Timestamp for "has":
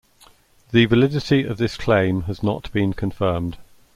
2.21-2.41